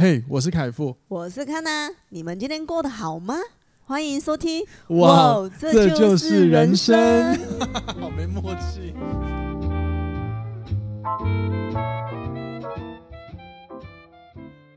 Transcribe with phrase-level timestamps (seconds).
[0.00, 3.34] 嘿，hey, 我是凯富，我是康娜，你们今天过得好吗？
[3.84, 7.44] 欢迎收听，哇，哇这就是人生，人生
[8.00, 8.94] 好没默契。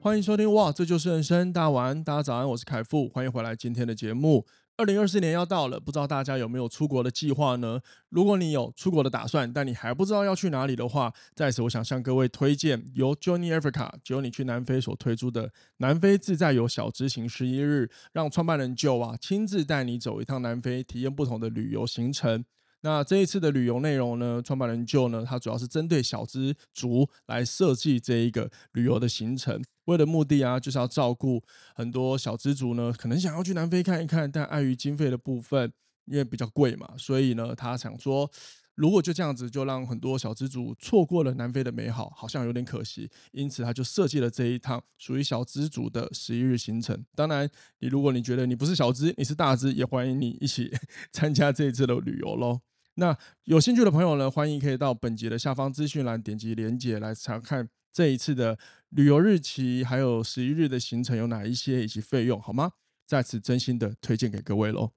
[0.01, 4.47] 欢迎收听，哇，这就是人生，大家晚安，大家早安，我是凯富，欢迎回来今天的节目。
[4.77, 7.81] 二零二四年要到了，不知道大家有没有出国的计划呢？
[8.09, 22.43] 如果你有出国的打算，但你还不知道要去哪里的话，在此我想向各位推荐由 Johnny Africa 只有你去南非所推出的南非自在游小执行十一日，让创办人 Joe 啊亲自带你走一趟南非，体验不同的旅游行程。
[22.83, 31.43] 那这一次的旅游内容呢，创办人就呢，他主要是针对小资族来设计这一个旅游的行程，为了目的啊，就是要照顾
[31.75, 35.71] 很多小资族呢，可能想要去南非看一看，但碍于经费的部分，
[36.05, 38.27] 因为比较贵嘛，所以呢，他想说，
[38.73, 47.05] 如果就这样子，就让很多小资族错过了南非的美好，好像有点可惜，因此他就设计了这一趟属于小资族的十一日行程。
[47.13, 50.71] 当然，你如果你觉得你不是小资，你是大资，也欢迎你一起
[51.13, 52.61] 参加这一次的旅游喽。
[52.95, 58.57] 那有兴趣的朋友呢，欢迎可以到本集的下方资讯栏点击连接来查看这一次的
[58.89, 62.71] 旅游日期，还有十一日的行程有哪一些以及费用，好吗？
[63.07, 64.91] 在此真心的推荐给各位喽。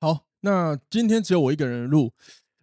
[0.00, 2.12] 好，那今天只有我一个人录，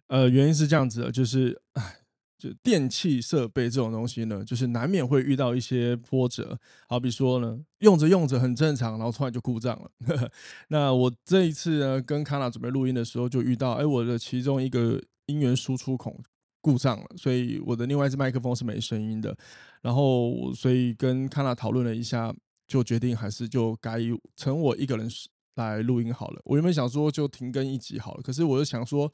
[0.06, 1.97] 呃，原因是这样子的，就是唉。
[2.38, 6.56] 就电器设备这种东西呢，就是难免会遇到一些波折。
[6.88, 9.90] 好比说呢，用着用着很正常，然后突然就故障了。
[10.68, 16.16] 那我这一次呢，跟康娜准备录音的时候，就遇到，哎，我的其中一个音源输出孔
[16.60, 19.36] 故障了，所以我的另外一支麦克风是没声音的。
[19.82, 22.32] 然后，所以跟康娜讨论了一下，
[22.68, 23.98] 就决定还是就改
[24.36, 25.10] 成我一个人
[25.56, 26.40] 来录音好了。
[26.44, 29.10] 我原本想说就停更一集好了，可是我又想说，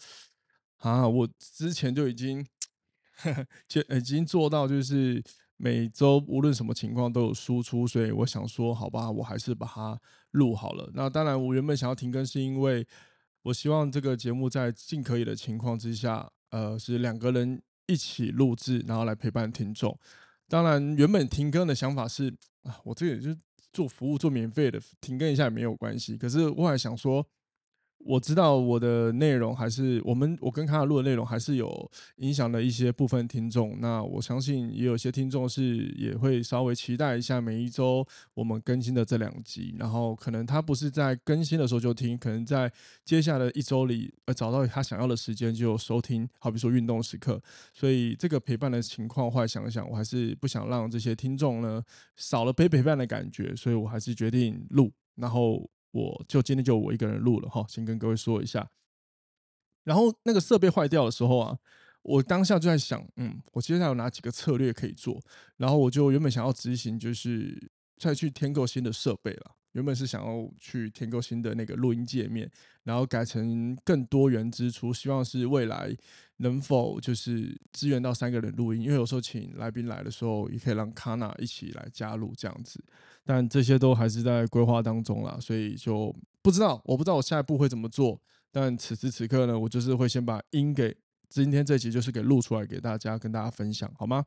[0.80, 2.44] 啊，我之前就已经。
[3.68, 5.22] 就已经做到，就是
[5.56, 10.00] 每周无论什么情况都有输出，所以我想说，好吧，我还是把它
[10.32, 10.90] 录好了。
[10.94, 12.86] 那当然，我原本想要停更，是因为
[13.42, 19.98] 我希望这个节目在尽可以的情况之下，呃，是两个人一起录制，然后来陪伴听众。
[20.48, 23.40] 当然，原本停更的想法是啊，我这个就
[23.72, 26.16] 做服务做免费的，停更一下也没有关系。
[26.16, 27.26] 可是我还想说。
[28.04, 42.70] 我知道我的内容还是我们我跟卡卡录的内容还是有影响了一些部分听众，那我相信也有些听众是也会稍微期待一下每一周我们更新的这两集，然后可能他不是在更新的时候就听，可能在
[43.04, 47.40] 接下来一周里呃找到他想要的时间就收听，好比说运动时刻，
[47.72, 51.82] 所以这个陪伴的情况，后来想想我还是不想让这些听众呢
[52.16, 55.70] 少了被陪伴的感觉，所以我还是决定录，然后。
[55.94, 58.68] 我就今天就我一个人录了哈，先跟各位说一下。
[59.84, 61.56] 然后那个设备坏掉的时候啊，
[62.02, 65.22] 我当下就在想，嗯，我接下来有哪几个策略可以做？
[65.56, 69.54] 然后我就原本想要执行，就是再去添购新的设备了。
[69.74, 72.50] 原本是想要去添购新的那个录音界面，
[72.82, 75.96] 然后改成更多元支出，希望是未来
[76.38, 82.82] 能否就是支援到三个人录音，因为有时候请来宾来的时候，也可以让卡娜一起来加入这样子。
[83.24, 88.20] 但这些都还是在规划当中啦，所以就不知道，我不知道我下一步会怎么做。
[88.52, 90.94] 但此时此刻呢，我就是会先把音给
[91.28, 94.24] 今天这集就是给录出来给大家跟大家分享，好吗？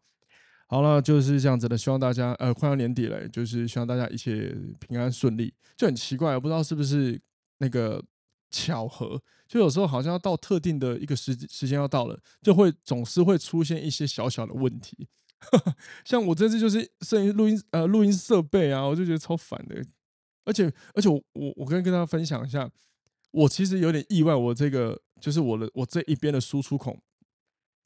[0.69, 1.77] 好了，就是这样子的。
[1.77, 5.53] 希望大家呃，快要年底了，就是希望大家一切平安顺利。
[5.77, 7.17] 就很奇怪，我不知道是不是
[7.59, 8.03] 那个
[8.51, 15.07] 巧合，就有时候好像要到特定的一个时时间要到了，就会总是会出现一些小小的问题。
[16.03, 19.81] 像我这次就是摄影录音呃录音设备啊，我就觉得超烦的。
[20.43, 22.69] 而且而且我我我跟跟大家分享一下，
[23.31, 26.99] 我其实有点意外，我这个就是我的我这一边的输出孔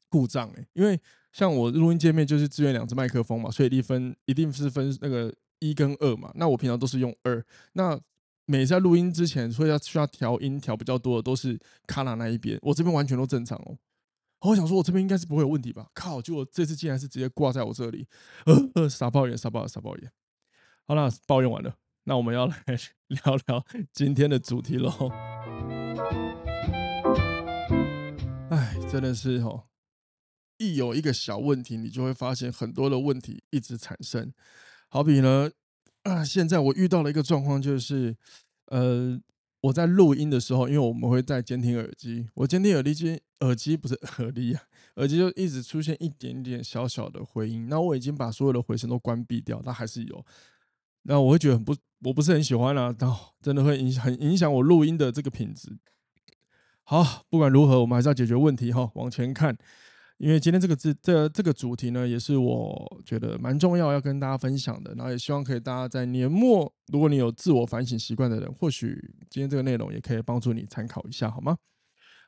[0.08, 1.00] 故障哎、因为。
[1.32, 6.30] 像我录音界面就是支援两只麦克风嘛，所以一分一定是分那个一跟二嘛。
[6.34, 7.42] 那我平常都是用二。
[7.72, 7.98] 那
[8.44, 13.78] 每次在录音之前，所以要需要调音调比较多的都是卡娜那一边，我这边完全都正常哦。
[14.40, 15.86] 我想说，我这边应该是不会有问题吧？
[15.94, 16.20] 靠！
[16.20, 18.06] 就我这次竟然是直接挂在我这里，
[18.44, 20.10] 呃呃，傻抱怨，傻抱怨，傻抱怨。
[20.86, 22.56] 好了，抱怨完了，那我们要来
[23.06, 24.90] 聊聊今天的主题喽。
[28.50, 29.71] 哎，真的是哦。
[30.62, 34.32] 一有一个小问题，你就会发现很多的问题一直产生。
[34.88, 35.50] 好比呢，
[36.04, 38.14] 啊，现在我遇到了一个状况，就是，
[38.66, 39.20] 呃，
[39.62, 44.62] 我在录音的时候，因为我们会戴监听耳机，我监听耳机耳机不是 耳机啊，
[44.96, 47.68] 耳机就一直出现一点点小小的回音。
[47.68, 50.24] 那我已经把所有的回声都关闭掉，但还是有。
[51.04, 51.74] 那我会觉得很不，
[52.04, 55.76] 我不是很喜欢啊，到真的会影响很影响我录音的这个品质。
[56.84, 59.56] 好，不管如何，我们还是要解决问题哈，往前看。
[60.22, 64.94] 因为今天这个字这这个主题呢，也是我觉得蛮重要要跟大家分享的。
[64.94, 71.58] 然后也希望可以大家在年末，如果你有自我反省习惯的人，或许今天这个内容也可以帮助你参考一下，好吗？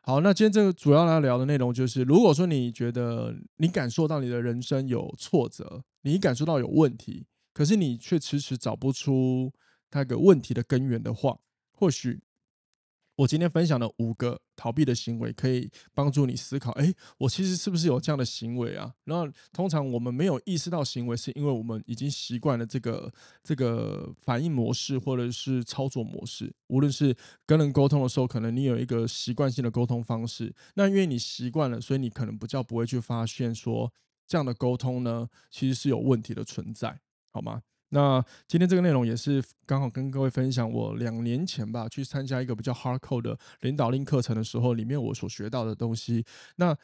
[0.03, 9.53] 好，那今天这个主要来聊的内容就是，如果说你觉得你感受到你的人生有挫折，你感受到有问题，可是你却迟迟找不出
[9.93, 11.39] 那个问题的根源的话，
[11.71, 12.21] 或许。
[13.17, 18.93] 我今天分享的五个逃避的行为，可以帮助你思考：哎，我其实是不是有这样的行为啊？
[19.05, 23.13] 然后，通常我们没有意识到行为，是因为我们已经习惯了这个
[23.45, 26.53] 这个反应模式，或者是操作模式。
[26.67, 27.15] 无论是
[27.47, 33.93] 跟人沟通的时候，可能你有一个习惯性的沟通方式，那因为你习惯了，所以你可能不叫不会去发现说
[34.27, 36.99] 这样的沟通呢，其实是有问题的存在，
[37.31, 37.63] 好吗？
[37.95, 46.25] 那今天这个内容也是刚好跟各位分享，我两年前吧去参加一个比较 hardcore 的领导力课程的时候，里面我所学到的东西。
[46.57, 46.77] 那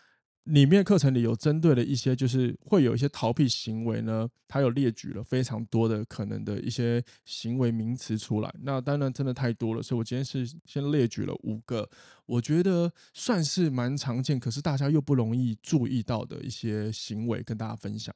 [0.44, 8.54] 里面课程里有针对的一些，就是会有一些逃避行为呢，它有列举了非常多的可能的一些行为名词出来。
[8.62, 11.90] 那当然真的太多了，所以我今天是先列举了五个，
[12.24, 18.14] 我觉得算是蛮常见，可是大家又不容易注意到的一些行为，跟大家分享。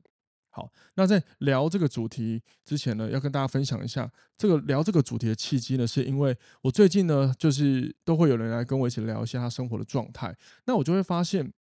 [0.54, 4.08] 好，那在聊这个主题之前呢，要跟大家分享一下
[4.38, 10.32] 这个聊这个主题的契机呢，是因为我最近呢，就是都会有人来跟我一起聊一下他生活的状态，
[10.66, 11.52] 那我就会发现，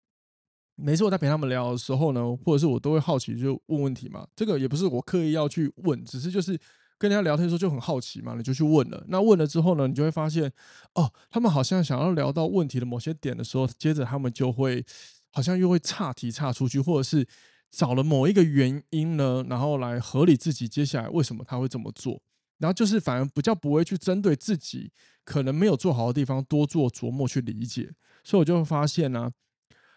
[0.76, 6.52] 每次我在陪他们聊的时候呢，或者是我都会好奇就问问题嘛，这个也不是我刻意要去问，只是就是
[7.00, 10.54] 跟人家聊天的时候就很好奇嘛，你就去问了，那问了之后呢，你就会发现，
[10.94, 14.86] 哦，他们好像想要聊到问题的某些点的时候，接着他们就会
[15.32, 17.28] 好像又会岔题岔出去，或者是。
[17.76, 22.22] 找了某一个原因呢，然后来合理自己接下来为什么他会这么做，
[22.60, 24.92] 然后就是反而比较不会去针对自己
[25.26, 27.92] 可能没有做好的地方多做琢磨去理解，
[28.24, 29.32] 所以我就会发现呢、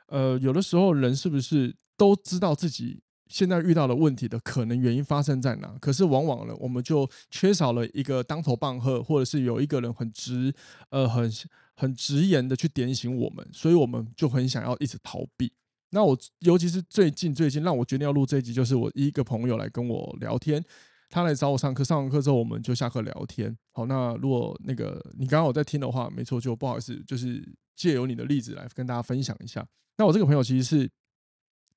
[0.07, 5.77] 呃，有的时候人是不是都知道自己现在遇到的问题的可能原因发生在哪？
[5.79, 10.55] 可是往往呢，我们就缺少了一个当头棒喝，或者是有一个人很直
[10.89, 11.31] 呃很
[11.75, 15.53] 很直言的去点醒我们，所以我们就很想要一直逃避。
[15.91, 20.63] 那我尤其是最近最近让我决定要录这一集，就是我一个朋友来跟我聊天，
[21.09, 23.57] 他来找我上课，上完课之后我们就下课聊天。
[23.73, 27.43] 好，那如果那个你刚刚有在听的话，没错，就不好意思，就是
[27.77, 29.67] 借由你的例子来跟大家分享一下。
[29.97, 30.91] 那我这个朋友其实是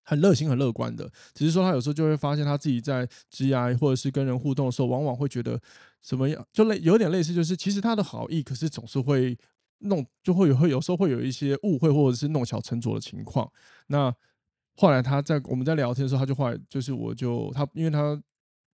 [0.03, 5.61] 很热心、很乐观的，只是说他有时候就会发现他自己在 G I 或者是跟人互动的时候，往往会觉得
[6.01, 9.37] 什么样，就类有点类似，就是其实他的好意，可是总是会。
[9.79, 13.51] 弄就会有会有时候会有一些误会或者是弄巧成拙的情况。
[13.87, 14.13] 那
[14.75, 18.21] 后来他在我们在聊天的时候，他就后来就是我就他因为他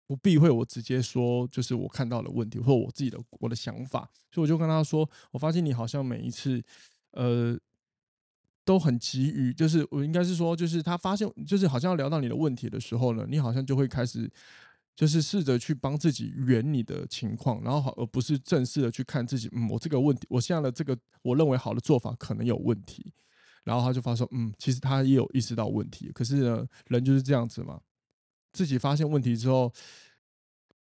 [0.06, 6.62] 不避讳我直接说，就是我看到的问题或我自己的我的想法，所以我就跟他说，我发现你好像每一次
[7.12, 7.58] 呃
[8.64, 14.30] 都很急于，就是我应该是说，就是他发现就是好像要聊到你的问题的时候呢，你好像就会开始。
[14.96, 19.48] 就是试着去帮自己圆你的情况，然后好，而不是正式的去看自己。
[19.52, 23.12] 嗯，我这个问题，我现在的这个我认为好的做法可能有问题。
[23.64, 27.80] 然后他就发说，嗯，其实他也有意识到问题，可是呢，人就是这样子嘛。
[28.52, 29.72] 自己发现问题之后，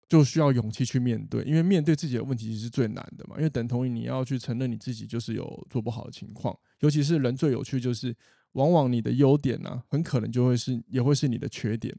[0.09, 3.35] 就需要勇气去面对，因为面对自己的问题是最难的嘛。
[3.37, 8.17] 因为等同于你要去承认你自己就是有做不好的情况，尤其是人最有趣就是，
[8.53, 11.95] 往往你的优点呢、很可能就会是也会是你的缺点，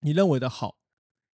[0.00, 0.76] 你认为的好。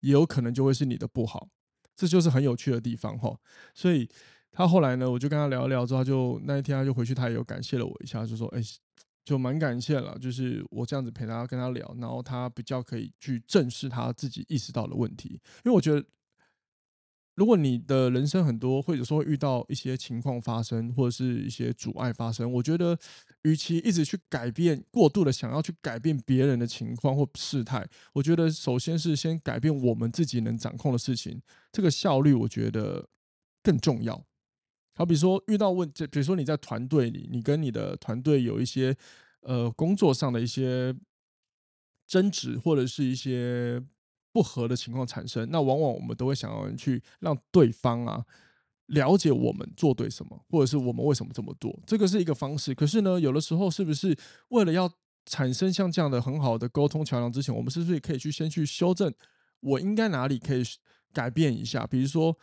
[0.00, 1.48] 也有可能就会是你的不好，
[1.96, 3.36] 这就是很有趣的地方哈。
[3.74, 4.08] 所以
[4.50, 8.60] 他后来呢，我就跟他聊一聊之后，就那一天他就回去，他也有感谢了我一下，就说：“哎，
[9.24, 16.04] 就蛮感谢了，就是我这样子陪他跟他聊，然后他比较可以去正视他自己意识到的问题，因为我觉得。”
[17.38, 22.98] 如果你的人生很多，或者说遇到一些情况发生，或者是一些阻碍发生，我觉得，
[23.42, 31.40] 与其一直去改变，过度的想要去改变别人的情况或事态，我觉得首先是先改变我们自己能掌控的事情，
[31.70, 33.08] 这个效率我觉得
[33.62, 34.20] 更重要。
[34.96, 38.96] 好，比如说遇到问就，比如说你在团队里，你跟你的团队有一些
[39.42, 40.92] 呃工作上的一些
[42.08, 43.80] 争执，或者是一些。
[44.32, 48.24] 不合的情况产生，那往往我们都会想要去让对方啊
[48.86, 52.74] 了解我们做对什么，或者是我们为什么这么做，这个是一个方式。
[52.74, 54.16] 可是呢，有的时候是不是
[54.48, 54.90] 为了要
[55.26, 59.12] 产生像这样的很好的沟通桥梁之前，我们是不是可以去先去修正
[59.60, 60.62] 我应该哪里可以
[61.12, 61.86] 改变一下？
[61.86, 62.36] 比如说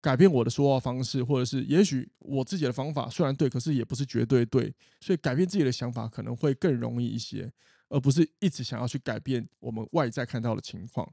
[0.00, 7.52] 改变我的说话方式，或者是也许我自己的方法虽然对，可是也不是绝对对，所以改变自己的想法可能会更容易一些。
[7.92, 11.06] 而不是一直想要去改变我们外在看到的情况。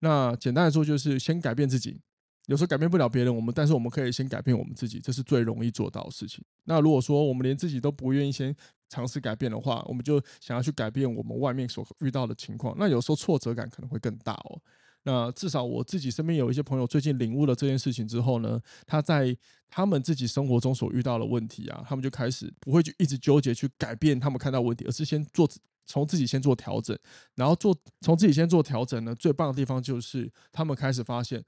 [0.00, 2.00] 那简单来说，就是先改变自己。
[2.46, 6.42] 有时候改变不了别人，我们但是我们可以先改变我们自己，这是最容易做到的事情。
[6.64, 8.54] 那如果说我们连自己都不愿意先
[8.88, 12.74] 尝试改变的话，我们就想要去改变我们外面所遇到的情况。
[12.78, 14.60] 那有时候挫折感可能会更大哦。
[15.02, 19.36] 那至少我自己身边有一些朋友最近领悟了这件事情之后呢，他在
[19.68, 25.46] 他们自己生活中所遇到的问题啊，他们就开始不会去一直纠结去改变他们看到问题，而是先做
[25.88, 26.96] 从自己先做调整，
[27.34, 31.44] 然后做从自己先做调整呢，最棒的地方就是他们开始发现。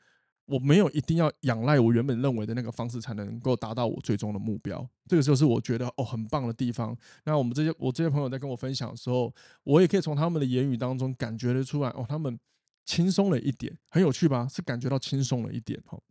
[0.46, 6.96] 我没有一定要仰赖我原本认为的那个方式才能够达到我最终的目标，这个就是我觉得哦很棒的地方。
[7.24, 9.32] 那我们这些我这些朋友在跟我分享的时候，
[9.62, 12.36] 我也可以从他们的言语当中感觉得出来哦，他们
[12.84, 14.48] 轻松了一点，很有趣吧？
[14.48, 16.02] 是感觉到轻松了一点哦。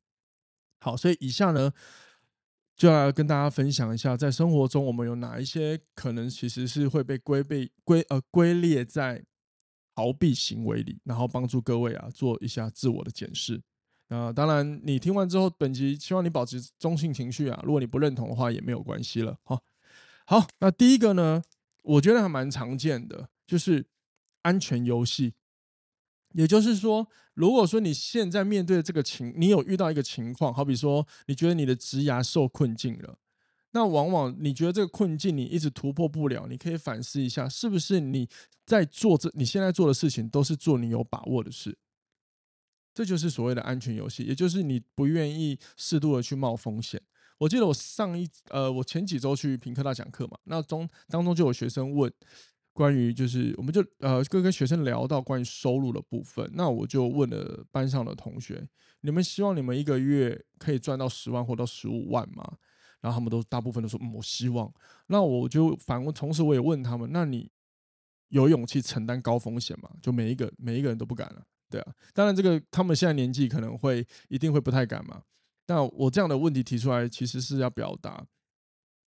[0.79, 1.73] 好，所以以下呢
[2.79, 9.21] 就来跟大家分享一下，在生活中我们有哪一些可能其实是会被归被归呃归列在
[9.93, 13.55] 逃避行为里，然后帮助各位啊做一下自我的检视。
[14.07, 17.61] 啊、呃，当然，你听完之后，本集希望你保持中性情绪啊。
[17.65, 19.37] 如果你不认同的话，也没有关系了。
[19.43, 19.61] 好，
[20.25, 21.43] 好，那第一个呢，
[21.83, 23.85] 我觉得还蛮常见的，就是
[24.43, 25.33] 安全游戏。
[26.33, 33.17] 也就是说，如果说你现在面对这个情，你有遇到一个情况，好比说，你觉得你的职涯受困境了，
[33.71, 38.27] 那往往你觉得这个困境你一直突破不了，你可以反思一下，是不是你
[38.65, 41.77] 在做这你现在做的事情都是做你有把握的事。
[42.93, 47.01] 这就是所谓的安全游戏，也就是你不愿意适度的去冒风险。
[47.37, 52.11] 我记得我上一呃，我前几周去平科大讲课嘛，那中当中就有学生问
[52.79, 58.65] 关于就是，我们就呃跟跟学生聊到关于收入的部分，那我就问了班上的同学，
[59.01, 62.57] 你们希望你们一个月可以赚到十万或到十五万吗？
[63.01, 64.73] 然后他们都大部分都说，嗯，我希望。
[65.07, 67.51] 那我就反问，同时我也问他们，那你
[68.29, 69.89] 有勇气承担高风险吗？
[70.01, 71.43] 就每一个每一个人都不敢了。
[71.69, 75.23] 对啊，当然这个他们现在年纪可能会一定会不太敢嘛。
[75.65, 78.25] 但我这样的问题提出来，其实是要表达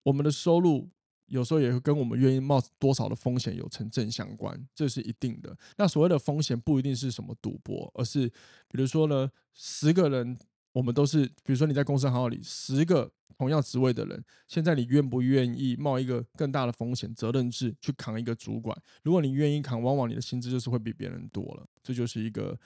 [0.04, 0.92] 我们的收入
[1.28, 5.58] 有时候也会跟我们愿意冒多少的风险有成正相关，这是一定的。
[5.78, 8.28] 那所谓的风险不一定是什么赌博，而是
[8.68, 10.38] 比如说呢，十个人。
[10.76, 18.78] 我们都是，比如说你在公司行号里，十个同样职位的人，现在你愿不愿意冒一个更大的风险责任制去扛一个主管？
[19.02, 21.66] 如果你愿意扛，往往你的薪资就是会比别人多了。
[21.82, 22.60] 这就是一个，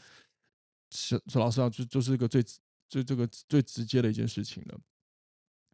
[0.90, 2.44] 说老实话，就就是一个最
[2.88, 4.80] 最这个最直接的一件事情了。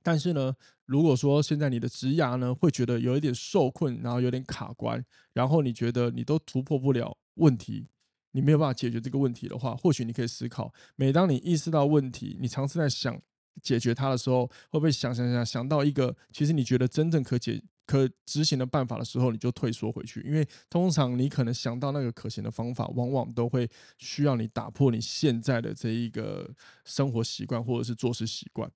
[0.05, 7.87] 但是呢，如果说现在你的职涯呢，会觉得有一点受困，然后有点卡关，然后你觉得你都突破不了问题。
[8.33, 13.19] 你没有办法解决这个问题的话，或许你可以思考：每当你意识到问题，你尝试在想
[13.63, 20.21] 解决它的时候，会不会想想想想到一个其实你觉得真正可解、可执行的办法的时候，你就退缩回去？
[20.21, 28.69] 因为通常你可能想到那个可行的方法，往往都会需要你打破你现在的这一个生活习惯或者是做事习惯。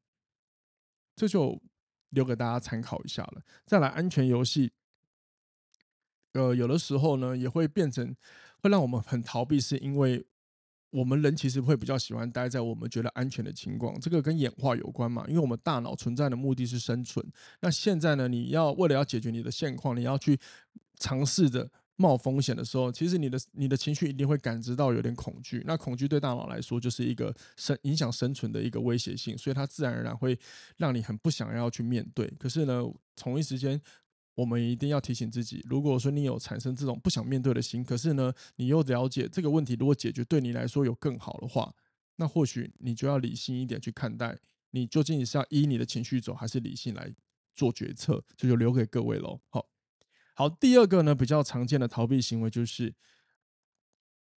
[1.20, 1.62] 这就
[2.12, 3.42] 留给大家参考一下了。
[3.66, 4.72] 再来，安全游戏，
[6.34, 8.16] 呃，有的时候呢也会变成。
[8.62, 10.22] 会让我们很逃避，是因为
[10.90, 13.98] 我们人其实会比较喜欢待在我们觉得安全的情况。
[14.02, 15.24] 这个跟演化有关嘛？
[15.30, 17.26] 因为我们大脑存在的目的是生存。
[17.62, 20.38] 那现在呢，你要为了要解决你的现况，你要去
[20.98, 25.62] 尝试着冒风险的时候，其实你的你的情绪一定会感知到有点恐惧。
[25.68, 30.39] 那恐惧对大脑来说就是一个生影响生存的一个威胁性，所以它自然而然会
[30.77, 32.25] 让你很不想要去面对。
[32.39, 32.82] 可是呢，
[33.15, 33.79] 同一时间。
[34.36, 41.74] 我们一定要提醒自己，如果说你有产生这种不想面对的心，可是呢，你又了解这个问题，如果解决对你来说有更好的话，
[42.15, 44.38] 那或许你就要理性一点去看待，
[44.72, 47.13] 你究竟是要依你的情绪走，还是理性来
[47.53, 49.41] 做决策，这就留给各位喽。
[49.50, 49.65] 好，
[50.39, 52.96] 好，第二个呢，比较常见的逃避行为就是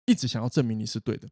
[0.05, 1.29] 一直想要证明你是对的。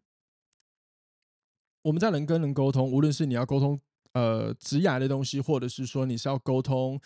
[1.82, 3.80] 我们在人跟人沟通，无论是你要沟通
[4.12, 7.00] 呃职涯的东西，或者是说你是要沟通。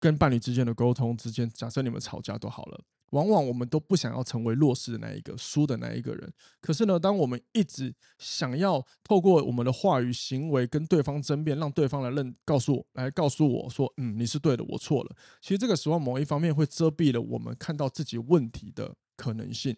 [0.00, 6.32] 跟伴侣之间的沟通之间，假设你们吵架都好了，往往我们都不想要成为弱势的那一个，输的那一个人。
[6.60, 15.16] 可是呢，当我们一直想要透过我们的话语、行为跟对方争辩，让对方来认告诉我，来告诉我说，嗯，你是对的，我错了。
[15.40, 19.76] 其实这个时候，某一方面会遮蔽了我们看到自己问题的可能性。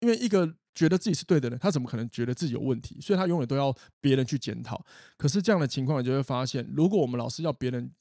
[0.00, 3.00] 因为一个觉得自己是对的人，他怎么可能觉得自己有问题？
[3.00, 4.84] 所以他永远都要别人去检讨。
[5.16, 7.92] 可是这样的情况，你就会发现，如果我们老是要别人。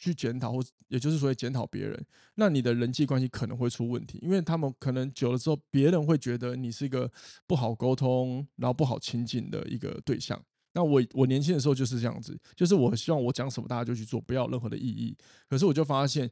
[0.00, 7.08] 去检讨，或也就是说检讨别人，那你的人际关系可能会出问题，因为他们可能久了之后，别人会觉得你是一个
[7.46, 10.42] 不好沟通，然后不好亲近的一个对象。
[10.72, 15.14] 那我我年轻的时候就是这样子，就是我希望我讲什么大家就去做，不要有任何的异议。
[15.48, 16.30] 可是我就发现，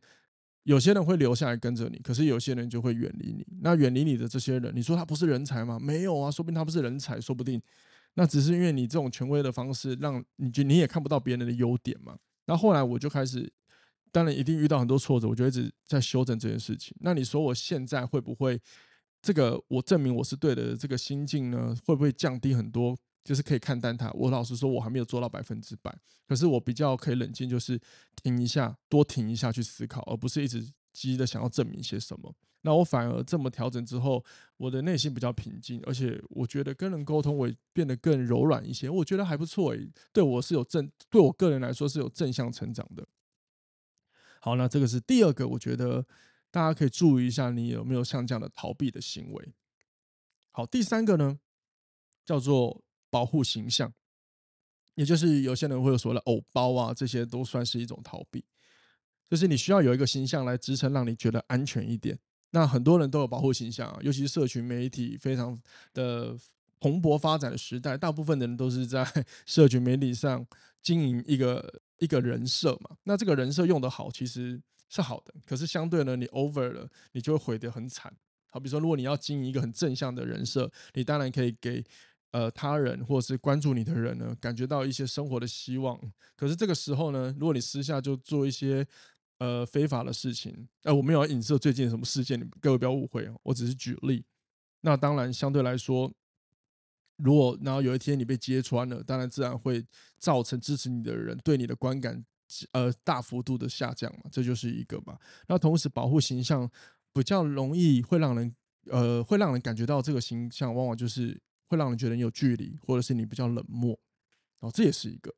[0.62, 3.46] 有些人会留下来跟着你，可是有些人就会远离你。
[3.60, 5.78] 那远离你的这些人，你说他不是人才吗？
[5.78, 7.60] 没有啊，说不定他不是人才，说不定
[8.14, 12.16] 那只是因为你这种权威的方式，让你觉得你也看不到别人的优点嘛。
[12.46, 13.52] 那后来我就开始。
[14.12, 16.96] 当然一定遇到很多挫折，我就一直在修正这件事情。
[17.00, 18.60] 那你说我现在会不会
[19.20, 21.74] 这个我证明我是对的这个心境呢？
[21.84, 22.96] 会不会降低很多？
[23.24, 24.10] 就是可以看淡它。
[24.12, 25.94] 我老实说，我还没有做到百分之百，
[26.26, 27.78] 可是我比较可以冷静，就是
[28.22, 32.34] 停一下，多停一下去思考，而不是一直急着想要证明些什么。
[32.62, 34.24] 那我反而这么调整之后，
[34.56, 38.88] 我的内心比较平静，而且我觉得跟人沟通，我变得更柔软一些。
[38.88, 43.06] 我觉得还不错诶，对我是有正，对我个人来说是有正向成长的。
[44.40, 46.06] 好，那这个是第二个，我觉得
[46.50, 49.54] 大家可以注意一下，你有没有像这样的逃避的行为。
[50.50, 51.38] 好，第三个呢，
[52.24, 53.92] 叫做保护形象，
[54.94, 58.44] 也就是有些人会有所谓的偶包啊，这些都算是一种逃避。
[59.28, 62.18] 就是你需要有一个形象来支撑，让你觉得安全一点。
[62.50, 65.60] 那很多人都有保护形象啊，尤其是社群媒体非常
[65.92, 66.34] 的
[66.80, 69.06] 蓬勃发展的时代，大部分的人都是在
[69.44, 70.46] 社群媒体上
[70.80, 72.96] 经营一个一个人设嘛。
[73.04, 78.12] 那这个人设用得好，其实是好的，可是相对呢，你 over 了，你就会毁得很惨。
[78.50, 81.84] 好，比如说，如果你要经营一个很正向的人设，你当然可以给
[82.30, 86.00] 呃他人或者是关注你的人呢，感觉到一些生活的希望。
[86.34, 88.86] 可是这个时候呢，如果你私下就做一些
[89.38, 94.24] 呃非法的事情，呃，我没有要影射最近什么事件，你各位不要误会，我只是举例。
[94.80, 96.10] 那当然相对来说，
[97.18, 99.84] 如果然后有一天你被揭穿了，当然自然会
[100.18, 102.24] 造成支持你的人对你的观感
[102.72, 105.18] 呃大幅度的下降嘛，这就是一个嘛。
[105.46, 106.68] 那同时保护形象。
[107.14, 108.54] 比较容易会让人
[108.90, 113.98] 呃会让人感觉到这个形象，往往就是会让人觉得你有距离，或者是你比较冷漠
[114.60, 115.34] 哦，这也是一个。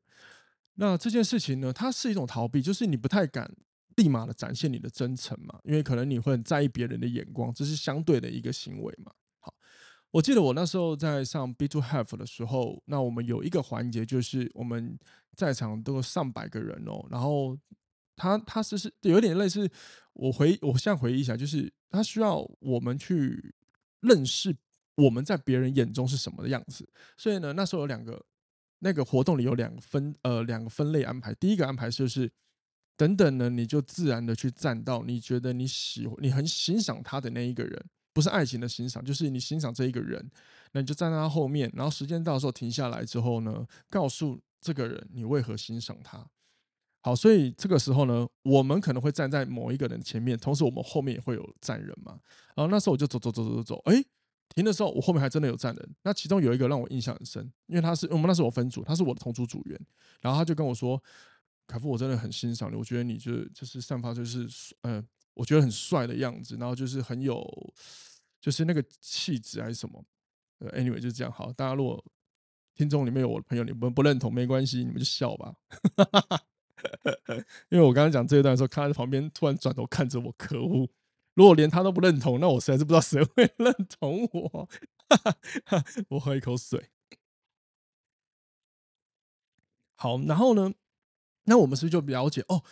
[0.75, 3.51] 那这件事情呢，它是一种逃避，就是你不太敢
[3.95, 9.11] 立马的展现你的真诚嘛，因为可能你会很在意别人的眼光，这是相对的一个行为嘛。
[10.11, 14.97] 我记得我那时候在上 B to Have 的时候，那我们有一个环节就是我们
[15.35, 17.57] 在场都有上百个人哦，然后。
[18.17, 19.67] 他他是是有点类似，
[20.13, 23.55] 我回我现在回忆一下，就是他需要我们去
[24.01, 24.55] 认识
[24.93, 26.87] 我们在别人眼中是什么的样子。
[27.17, 28.23] 所以呢，那时候有两个
[28.79, 31.33] 那个活动里有两个分呃两个分类安排。
[31.33, 32.31] 第一个安排就是
[32.95, 40.29] 等等呢，你就自然的去站到你觉得你喜欢、你很欣赏他的那一个人，不是爱情的欣赏，就是你欣赏这一个人，
[40.73, 46.25] 那你就站在他后面，然后时间到时候停下来之后呢，告诉这个人你为何欣赏他。
[47.03, 52.19] 好，所以这个时候呢，我们可能会站在某一个人前面，同时我们后面也会有站人嘛。
[52.55, 54.03] 然后那时候我就走走走走走走，哎，
[54.49, 55.95] 停的时候我后面还真的有站人。
[56.03, 59.79] 那其中有一个让我印象很深，因为他是我们那时候我分组，他是我的同组组员，
[60.19, 61.01] 然后他就跟我说
[61.65, 64.47] ：“凯夫，我真的很欣赏你，我觉得你就就是散发就是
[64.83, 65.03] 嗯，
[65.41, 67.43] 我觉得很帅的样子，然后就是很有
[68.39, 70.05] 就是那个气质还是什么。
[70.59, 71.33] ”Anyway，就是这样。
[71.33, 72.05] 好，大家如果
[72.75, 75.55] 听众里面有我的朋友，你们不认同没关系，你们就笑吧。
[77.69, 80.87] 因为我刚刚讲这一段的时候，看他在旁边突然转头看着我，可恶！
[81.33, 84.69] 如果连他都不认同，那我实在是不知道谁会 认同我。
[86.09, 86.91] 我喝一口水。
[89.95, 90.75] 好，然后呢？
[91.45, 92.63] 那我们是不是就了解哦？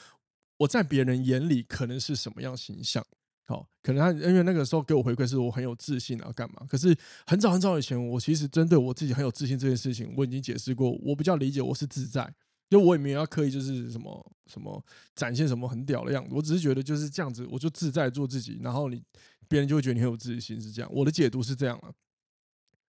[0.60, 3.06] 我在别人眼里可能是什么样形象？
[3.46, 6.66] 好，可能他因为那个时候给我回馈是我很有自信啊，干嘛？
[6.70, 6.96] 可是
[7.26, 10.92] 很早很早以前，我其实针对我自己很有自信这件事情，我已经解释过。
[11.02, 12.34] 我比较理解我是自在。
[12.70, 19.02] 就我也没有要刻意，就是什么什么展现什么很屌的样子，我只是觉得就是这样子，我就自在做自己，然后你
[19.48, 20.92] 别人就会觉得你很有自信，是这样。
[20.94, 21.90] 我的解读是这样啊。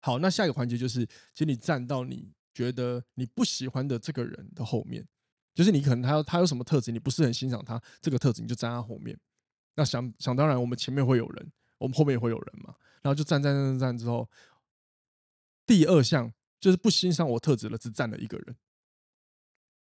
[0.01, 5.03] 好，那下一个环节就是，请你站到你觉得你不喜欢的这个人的后面，
[5.53, 9.17] 就是你可能他他有什么特质，你不是很欣赏他这个特质，你就站他后面。
[9.75, 14.29] 那想想当然，我们前面会有人，我们后面也会有人嘛，然后就站站站站站之后，
[15.65, 18.55] 第二项就是不欣赏我特质了，只站了一个人。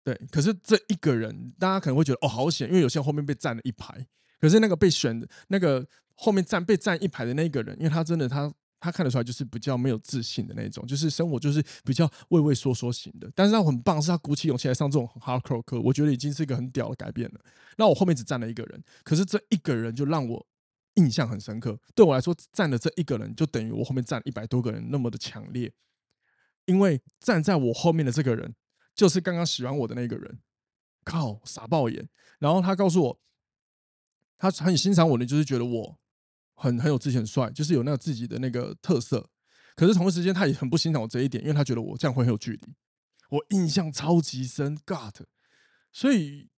[0.03, 4.07] 对，可是这一个人，大家可能会觉得哦，好险，因为有些人后面被站了一排。
[4.39, 13.31] 可是那个被选的那个后面站被站一排的那个人，因为他真的他他看得出来就是比较没有自信的那种，就是生活就是比较畏畏缩缩型的。
[13.33, 17.39] 但是他很棒，是他鼓起勇气来上这种 hardcore 课，我觉得已经是一个很屌的改变了。
[17.77, 20.45] 那我后面只站了一个人，可是这一个人就让我
[20.95, 21.79] 印象很深刻。
[21.95, 25.71] 对我来说，站的这一个人就等于我后面站了一百多个人那么的强烈，
[26.65, 28.55] 因为站在我后面的这个人。
[28.93, 30.39] 就是刚刚喜欢我的那个人，
[31.05, 32.09] 靠，傻爆眼。
[32.39, 33.19] 然后他告诉我，
[34.37, 35.97] 他很欣赏我的，就是觉得我
[36.61, 39.27] 很很有自信、很帅，就是有那个自己的那个特色。
[39.75, 42.61] 可是同一时间，他也很不欣赏我这一点，因为他觉得我这样会很有距离。
[43.29, 45.25] 我印象超级深，God。
[45.91, 46.49] 所以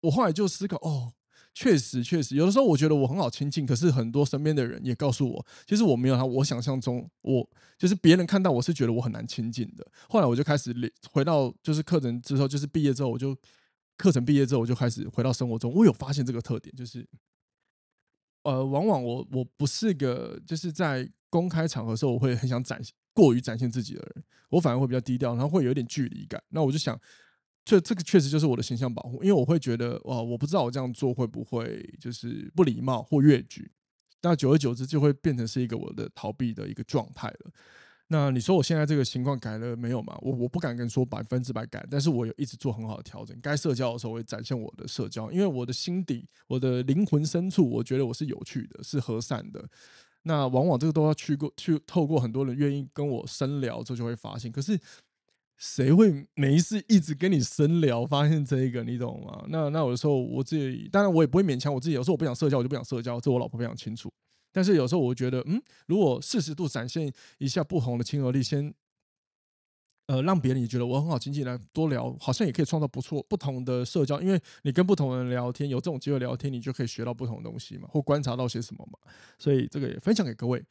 [0.00, 1.12] 我后来就思考，哦。
[1.54, 9.86] 确实，确实，有的时候我觉得我很好亲近，可是很多身边的人也告诉我，其实我没有他，我想象中，我就是别人看到我是觉得我很难亲近的。
[10.08, 10.74] 后来我就开始
[11.10, 13.36] 回到就是课程之后，就是毕业之后，我就
[13.98, 17.06] 课程毕业之后，我就开始回到生活中，我有发现这个特点，就是，
[18.42, 26.42] 呃，往往我我不是个就是在公开场合的时候，我会很想展现过于展现自己的人，我反而会比较低调，然后会有点距离感。
[26.48, 26.98] 那我就想，
[27.64, 33.70] 这这个确实就是我的形象保护，因为我会觉得，哇，我不知道我这样做会不会就是不礼貌或越矩，
[34.22, 37.52] 那久而久之就会变成是一个我的逃避的一个状态了。
[38.12, 40.14] 那你说我现在这个情况改了没有嘛？
[40.20, 43.34] 我我不敢跟你说百分之百改，但是我有一直做很好的调整。
[43.40, 49.66] 该社交的时候，会展现我的社交，因为我的心底、我的灵魂深处，我觉得我是有趣的，是和善的。
[50.24, 54.52] 那往往这个都要去过去透过很多人愿意跟我深聊之后，就会发现。
[54.52, 54.78] 可是
[55.56, 58.04] 谁会没事一直跟你深聊？
[58.04, 59.46] 发现这一个，你懂吗？
[59.48, 61.94] 那那有的时候我自己，当然我也不会勉强我自己。
[61.94, 64.12] 有时候我不想社交，我就不想社交，这我老婆非常清楚。
[64.52, 68.72] 但是有时候我觉得，嗯，如果适时度展现一下不同的亲和力，先，
[70.06, 78.98] 呃，让别人也觉得我很好亲近，来多聊，好像也可以创造不错不同的社交，因为你跟不同人聊天，有这种机会聊天，你就可以学到不同的东西嘛，或观察到些什么嘛。
[79.38, 80.62] 所以这个也分享给各位。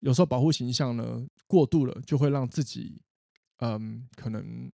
[0.00, 3.00] 有时候保护形象呢，过度了，就会让自己，
[3.58, 4.72] 嗯，可能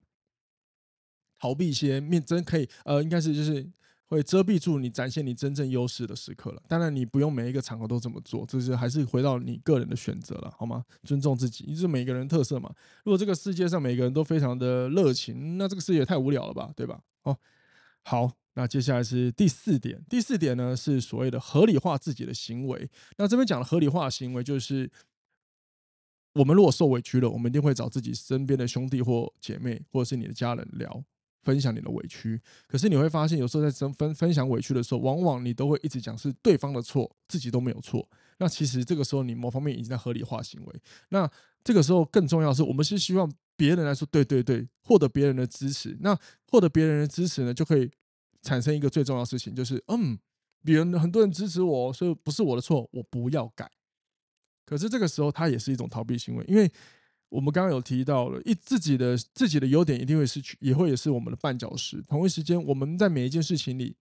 [1.39, 3.67] 逃避一些面真可以，呃，应该是就是。
[4.15, 6.61] 会遮蔽住你展现你真正优势的时刻了。
[6.67, 10.83] 当然，你不用每一个场合都这么做，这是还是回到你个人的选择了，好吗？
[11.03, 12.73] 尊重自己，这是每个人特色嘛。
[13.05, 17.01] 如果这个世界上每个人都非常的热情，那这个世界太无聊了吧，对吧？
[17.23, 17.37] 哦，
[18.03, 20.03] 好，那接下来是第四点。
[20.09, 22.89] 第四点呢是所谓的合理化自己的行为。
[23.17, 24.91] 那这边讲的合理化行为，就是
[26.33, 31.01] 我们如果受委屈了，我们一定会找自己身边的兄弟或姐妹，或者是你的家人聊。
[31.41, 38.07] 分享你的委屈，可是你会发现，有时候在分分分享委屈的时候，往往你都会一直讲是对方的错，自己都没有错。
[38.37, 40.81] 那其实这个时候，你某方面已经在合理化行为。
[41.09, 41.29] 那
[41.63, 45.97] 这个时候更重要的是，我们是希望别人来说对对对，获得别人的支持。
[46.01, 47.89] 那获得别人的支持呢，就可以
[48.41, 50.17] 产生一个最重要的事情，就是嗯，
[50.63, 53.69] 别人很多人支持我，所以不是我的错，我不要改。
[54.65, 56.71] 可是这个时候，它也是一种逃避行为，因为。
[57.31, 62.01] 我们刚刚有提到了，一自己的自己的优点一定会是，也会也是我们的绊脚石。
[62.01, 63.95] 同一时间，我们在每一件事情里，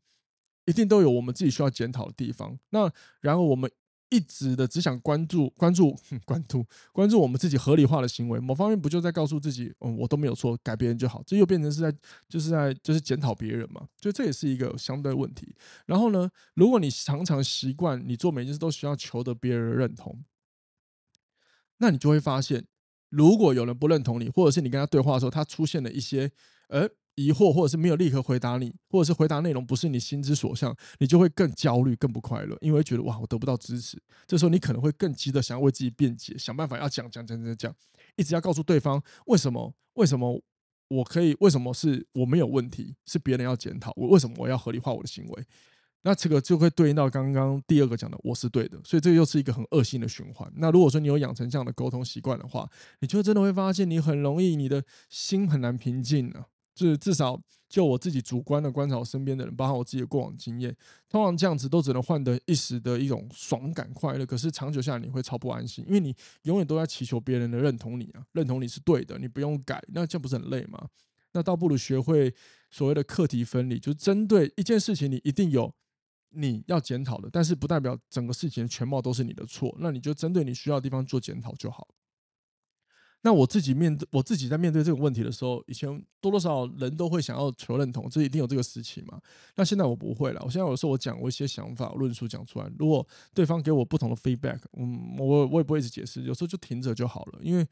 [0.66, 2.58] 一定都有我们自己需要检讨的地方。
[2.70, 2.90] 那
[3.20, 3.70] 然后我们
[4.08, 11.22] 一直的只想关注关注关注关注我们自己合理化的行为，某方面不就在告诉自己，嗯，我都没有错，改别人就好。
[11.24, 11.96] 这又变成是在
[12.28, 13.86] 就是在就是检讨别人嘛？
[14.00, 15.54] 就这也是一个相对问题。
[15.86, 20.24] 然后呢，如果你常常习惯你做每件事都需要求得别人的认同，
[21.78, 22.66] 那你就会发现。
[23.10, 26.30] 如果有人不认同你，或者是你跟他对话的时候，他出现了一些
[26.68, 34.00] 呃疑惑，或者是没有立刻回答你，或者是回答内容不是你心之所向，你就会更焦虑、更不快乐，因为觉得哇，我得不到支持。
[34.26, 37.74] 这时候你可能会更急着想要为自己辩解，想办法要讲讲讲讲讲，
[38.16, 40.40] 一直要告诉对方为什么为什么
[40.88, 45.44] 我可以，为什么是我没有问题，是别人要检讨我，为什么我要合理化我的行为。
[46.02, 50.50] 那这个就会对应到刚刚第二个讲的，我是对的，所以这又是一个很恶性的循环。
[50.56, 52.68] 那如果说你有养成这样的沟通习惯的话，
[53.00, 56.46] 你就真的会发现你很容易，你的心很难平静啊。
[56.72, 60.74] 就是至少就我自己主观的观察，我身边的人，包括我自己的过往经验，
[61.10, 70.88] 通常这样子都只能换得一时的一种爽感快乐，可是长久下来你会超不安心，因为你永远都在祈求别人的认同你啊，认同你是对的，你不用改，那这样不是很累吗？
[71.32, 72.32] 那倒不如学会
[72.70, 75.74] 所谓的课题分离，就是针对一件事情，你一定有。
[76.30, 81.88] 你要检讨的，但是不代表整个事情的全貌都是你的错，那你就针对你需要的地方做检讨就好。
[83.22, 85.88] 那我自己面对我自己在面对这个问题的时候，以前
[86.22, 89.20] 多多少少人都会想要求认同，这一定有这个时期嘛。
[89.56, 97.40] 那现在我不会了，我现在有时候我讲我一些想法论述讲出来，如果对方给我不同的 feedback，嗯，我我也不会一直解释，有时候就停着就好了。
[97.42, 97.66] 因为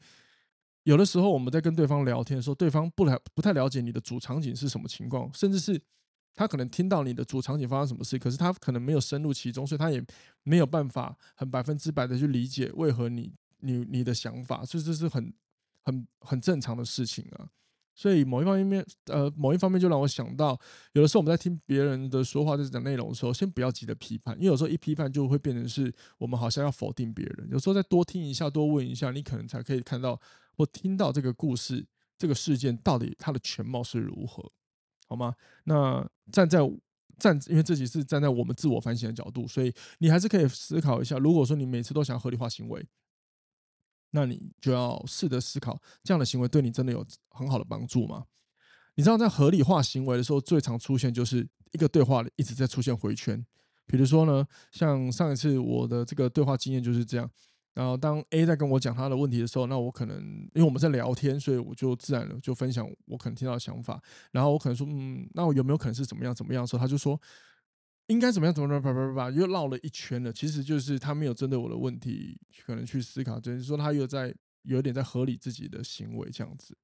[0.83, 5.81] 有的时候我们在跟对方聊天的时候，对方不了不太了解你的主场景是什么情况，甚至是。
[6.39, 10.01] 他可能听到你的主场景发生什么事，可是他可能没有深入其中，所以他也
[10.43, 15.33] 没有办法很百分之百的去理解为何你你你的想法，所以这是很
[15.83, 17.49] 很很正常的事情啊。
[17.93, 20.57] 所以某一方面面，呃，某一方面就让我想到，
[20.93, 27.49] 有的时候我们在听别人的说话，在讲内容的时候，先不要急着批判，因为有时候一批判就会变成是我们好像要否定别人。
[27.51, 30.17] 有时候再多听一下，多问一下，你可能才可以看到
[30.55, 31.85] 或听到这个故事、
[32.17, 34.49] 这个事件到底它的全貌是如何。
[35.09, 35.35] 好吗？
[35.65, 36.59] 那站在
[37.17, 41.17] 站，因为这集是站在我们自我反省的角度，所以你还是可以思考一下。
[41.17, 42.87] 如果说你每次都想合理化行为，
[44.11, 48.25] 那你就要试着思考，这样的行为对你真的有很好的帮助吗？
[48.95, 53.43] 你知道，在合理化行为的时候，最常出现就是一个对话一直在出现回圈。
[53.85, 57.29] 比如说呢，像上一次我的这个对话经验就是这样，
[57.73, 60.19] 然后当 A 在跟我讲他的问题的时候，那我可能
[60.53, 64.01] 因为我们在聊天，所以我就自然的就分享我可能听到的想法。
[64.31, 67.19] 然后我可能说，嗯，那我有没有可能是怎么样怎么样的时候，他就说
[68.07, 70.33] 应该怎么样怎么样，叭叭叭叭，又绕了一圈了。
[70.33, 76.75] 其实就是他没有针对我的问题可能去思考，就是说他又在有点在合理自己的行为这样子。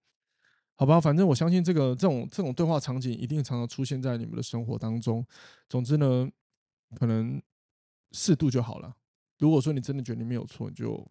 [0.78, 5.26] 好吧，反正我相信这个这种这种对话场景一定常常出现在你们的生活当中。
[5.68, 6.30] 总之呢，
[6.96, 7.42] 可能
[8.12, 8.96] 适度就好了。
[9.38, 11.06] 如果说你真的觉得你没有错，你就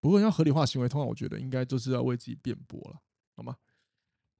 [0.00, 3.00] 不过要合理化行为，通常我觉得应该就是要为自己辩驳了，
[3.36, 3.56] 好吗？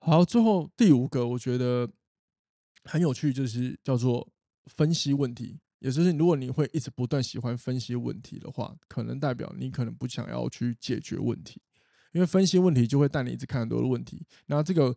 [0.00, 1.90] 好，最后第五个我觉得
[2.84, 4.28] 很有趣，就是叫做
[4.66, 5.60] 分析问题。
[5.80, 11.62] 也就是如果你会一直不断喜欢分析问题的话，可能代表你可能不想要去解决问题。
[12.12, 14.96] 因为分析问题就会带你一直看很多的问题，那这个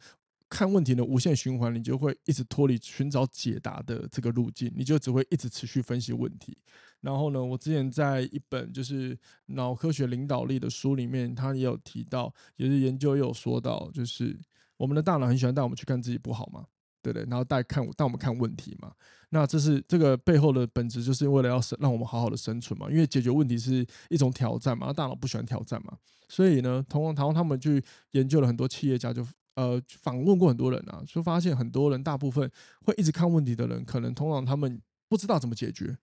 [0.51, 6.55] 看问题的无限循环，你就会一直脱离寻找解答的这个路径，你就只会一直持续分析问题。
[6.99, 14.37] 然后呢，我之前在一本就是脑科学领导力的书里面，他也有提到，也是研究也有说到，就是
[14.75, 16.65] 我们的大脑很喜欢带我们去看自己不好嘛。
[17.03, 18.91] 对不对，然后带看带我们看问题嘛，
[19.29, 22.87] 那这是这个背后的本质，就是为了要生让我们好好的生存嘛。
[22.91, 25.97] 因为解决问题是一种挑战嘛，大脑不喜欢挑战嘛，
[26.29, 32.49] 所以呢，同样，同样他们去研究了很多企业家，就呃访问过很多人啊，就发现很多人大部分
[32.85, 35.97] 会一直看问题的人，可能通常他们不知道怎么解决，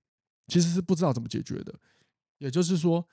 [0.47, 1.75] 其实是不知道怎么解决的，
[2.39, 3.07] 也就是说。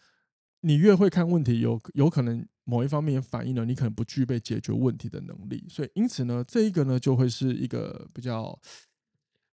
[0.61, 8.57] 你越会看问题，有有可能某一方面反映了你可能不具备解决问题的能力，所以因此呢，这一个呢就会是一个比较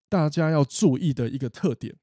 [0.07, 1.93] 大家要注意的一个特点。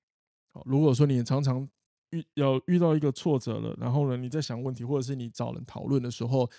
[0.53, 1.67] 好，如果说你常常
[2.11, 6.51] 遇要遇到一个挫折了，然后呢你在想问题，或者是你找人讨论的时候，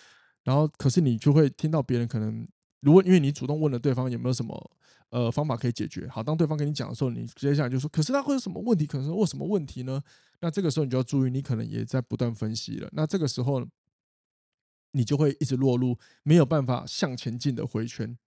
[0.50, 2.44] 然后可是你就会听到别人可能。
[2.80, 4.72] 如果因为你主动问了对方有没有什么
[5.10, 8.88] 呃方法可以解决，好，当对方跟你讲的时候，你接下来就说，可是他会有什么问题？
[8.88, 10.02] 可能是问什么问题呢？
[10.40, 12.90] 那这个时候你就要注意，你可能也在不断分析了。
[12.94, 13.64] 那这个时候
[14.94, 18.18] 你就会一直落入没有办法向前进的回圈。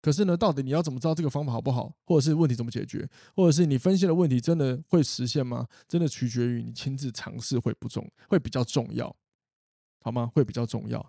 [0.00, 5.66] 可是呢，到底你要怎么知道这个方法好不好，或者是问题怎么解决，或者是你分析的问题真的会实现吗？
[5.86, 9.14] 真的取决于你亲自尝试会不重，会比较重要，
[10.00, 10.30] 好吗？
[10.32, 11.04] 会比较重要。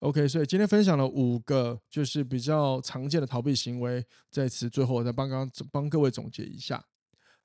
[0.00, 6.82] OK，所以今天分享了五个就是比较常见的逃避行为，在此最后我再帮刚帮各位总结一下。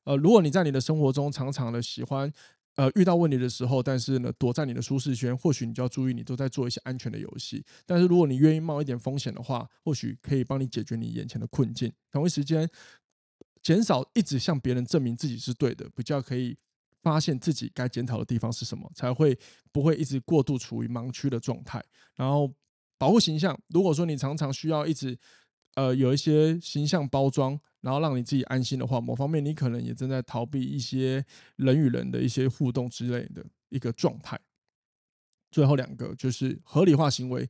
[0.06, 2.32] 呃，如果你在你的生活中常常的喜欢
[2.76, 7.66] 呃遇到问题的时候，但是呢躲在你的舒适圈，或许你就要注意，你都在做一些安全的游戏。
[7.86, 11.92] 但是如果你愿意冒一点风险的话，或许可以帮你解决你眼前的困境。
[12.10, 12.70] 同一时间，
[13.62, 16.56] 减少一直向别人证明自己是对的，比较可以。
[17.06, 19.38] 发现自己该检讨的地方是什么，才会
[19.72, 21.80] 不会一直过度处于盲区的状态。
[22.16, 22.52] 然后
[22.98, 25.16] 保护形象，如果说你常常需要一直
[25.76, 31.24] 呃有一些形象包装，然后让你自己安心的话，某方面你可能也正在逃避一些
[31.58, 34.40] 人与人的一些互动之类的一个状态。
[35.52, 37.48] 最后两个就是合理化行为，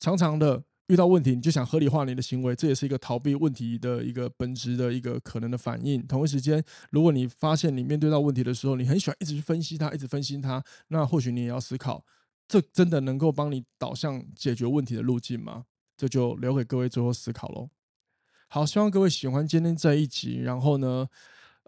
[0.00, 0.64] 常常的。
[0.88, 6.06] 遇到问题，你就想合理化你的行为，这也是一个逃避问题的一个本质的一个可能的反应。
[6.06, 12.04] 同一时间，如果你发现你面对到问题的时候，你很喜欢一直去分析它，一直分析它，那或许你也要思考，
[12.46, 15.64] 这真的能够帮你导向解决问题的路径吗？
[15.96, 17.70] 这就留给各位最后思考喽。
[18.48, 21.08] 好，希望各位喜欢今天这一集，然后呢，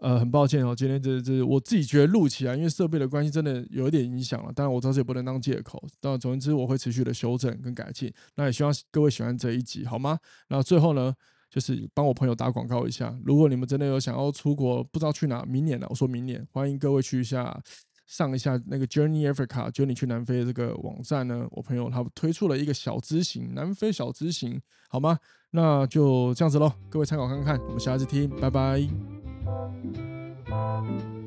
[0.01, 4.51] 呃，很抱歉哦，今天这这我自己觉得录起来，因为设备的关系，真的有一点影响了。
[4.53, 5.81] 当然，我知道这也不能当借口。
[5.99, 8.09] 当然，总之，我会持续的修正跟改进。
[8.35, 10.17] 那也希望各位喜欢这一集，好吗？
[10.47, 11.13] 那最后呢，
[11.49, 13.13] 就是帮我朋友打广告一下。
[13.25, 17.61] 如果你们真的有想要出国，不知道去哪，明年了，我说明年，欢迎各位去一下
[18.05, 21.45] 上一下那个 Journey Africa，Journey 去南非的这个网站呢。
[21.51, 25.19] 我朋友他推出了一个小资行，南非小资行，好吗？
[25.51, 27.59] 那就这样子喽，各位参考看看。
[27.65, 29.28] 我们下次听，拜拜。
[29.49, 31.18] Música